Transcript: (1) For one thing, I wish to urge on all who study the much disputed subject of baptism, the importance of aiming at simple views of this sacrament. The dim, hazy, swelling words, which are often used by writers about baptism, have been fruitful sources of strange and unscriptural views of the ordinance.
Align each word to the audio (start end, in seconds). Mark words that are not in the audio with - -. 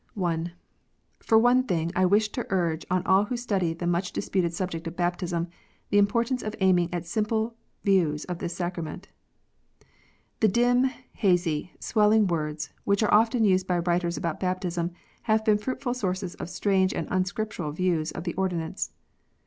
(1) 0.15 0.51
For 1.19 1.37
one 1.37 1.61
thing, 1.61 1.91
I 1.95 2.07
wish 2.07 2.29
to 2.29 2.47
urge 2.49 2.87
on 2.89 3.05
all 3.05 3.25
who 3.25 3.37
study 3.37 3.71
the 3.75 3.85
much 3.85 4.11
disputed 4.11 4.51
subject 4.51 4.87
of 4.87 4.95
baptism, 4.95 5.47
the 5.91 5.99
importance 5.99 6.41
of 6.41 6.55
aiming 6.59 6.91
at 6.91 7.05
simple 7.05 7.53
views 7.83 8.25
of 8.25 8.39
this 8.39 8.55
sacrament. 8.55 9.09
The 10.39 10.47
dim, 10.47 10.85
hazy, 11.13 11.73
swelling 11.79 12.25
words, 12.25 12.71
which 12.83 13.03
are 13.03 13.13
often 13.13 13.45
used 13.45 13.67
by 13.67 13.77
writers 13.77 14.17
about 14.17 14.39
baptism, 14.39 14.89
have 15.29 15.45
been 15.45 15.59
fruitful 15.59 15.93
sources 15.93 16.33
of 16.33 16.49
strange 16.49 16.95
and 16.95 17.07
unscriptural 17.11 17.71
views 17.71 18.11
of 18.11 18.23
the 18.23 18.33
ordinance. 18.33 18.93